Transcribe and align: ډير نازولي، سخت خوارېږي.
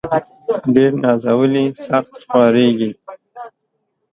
ډير 0.73 0.91
نازولي، 1.03 1.65
سخت 1.85 2.13
خوارېږي. 2.29 2.89